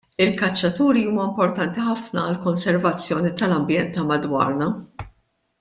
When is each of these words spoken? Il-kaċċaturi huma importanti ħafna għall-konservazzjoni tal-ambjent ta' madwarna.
Il-kaċċaturi 0.23 1.03
huma 1.09 1.25
importanti 1.27 1.83
ħafna 1.89 2.23
għall-konservazzjoni 2.23 3.33
tal-ambjent 3.43 3.97
ta' 3.99 4.09
madwarna. 4.15 4.73